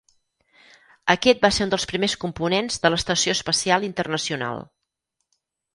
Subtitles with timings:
[1.15, 4.69] Aquest va ser un dels primers components de l'Estació Espacial Internacional.